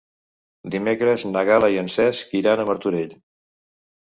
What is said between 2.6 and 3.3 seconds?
a Martorell.